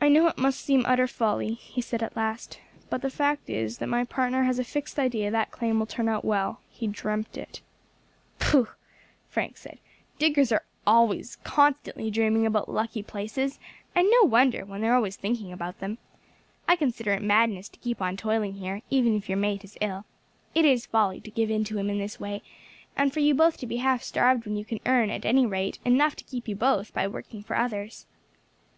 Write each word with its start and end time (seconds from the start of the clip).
"I 0.00 0.08
know 0.10 0.28
it 0.28 0.38
must 0.38 0.60
seem 0.60 0.84
utter 0.86 1.08
folly," 1.08 1.54
he 1.54 1.82
said 1.82 2.02
at 2.02 2.16
last, 2.16 2.60
"but 2.88 3.02
the 3.02 3.10
fact 3.10 3.50
is 3.50 3.78
my 3.80 4.04
partner 4.04 4.44
has 4.44 4.58
a 4.58 4.64
fixed 4.64 4.98
idea 4.98 5.30
that 5.30 5.50
claim 5.50 5.78
will 5.78 5.86
turn 5.86 6.08
out 6.08 6.24
well; 6.24 6.60
he 6.70 6.86
dreamt 6.86 7.36
it." 7.36 7.60
"Pooh!" 8.38 8.68
Frank 9.28 9.58
said; 9.58 9.80
"diggers 10.18 10.50
are 10.50 10.64
constantly 11.44 12.10
dreaming 12.10 12.46
about 12.46 12.70
lucky 12.70 13.02
places 13.02 13.58
and 13.94 14.08
no 14.08 14.24
wonder, 14.26 14.64
when 14.64 14.80
they 14.80 14.88
are 14.88 14.94
always 14.94 15.16
thinking 15.16 15.52
about 15.52 15.80
them. 15.80 15.98
I 16.66 16.76
consider 16.76 17.12
it 17.12 17.20
madness 17.20 17.68
to 17.70 17.78
keep 17.80 18.00
on 18.00 18.16
toiling 18.16 18.54
here, 18.54 18.80
even 18.88 19.14
if 19.16 19.28
your 19.28 19.36
mate 19.36 19.64
is 19.64 19.76
ill. 19.80 20.06
It 20.54 20.64
is 20.64 20.86
folly 20.86 21.20
to 21.20 21.30
give 21.30 21.50
in 21.50 21.64
to 21.64 21.76
him 21.76 21.90
in 21.90 21.98
this 21.98 22.20
way, 22.20 22.42
and 22.96 23.12
for 23.12 23.20
you 23.20 23.34
both 23.34 23.58
to 23.58 23.66
be 23.66 23.78
half 23.78 24.02
starved 24.04 24.46
when 24.46 24.56
you 24.56 24.64
can 24.64 24.80
earn, 24.86 25.10
at 25.10 25.26
any 25.26 25.44
rate, 25.44 25.80
enough 25.84 26.16
to 26.16 26.24
keep 26.24 26.46
you 26.48 26.54
both 26.56 26.94
by 26.94 27.06
working 27.06 27.42
for 27.42 27.56
others." 27.56 28.06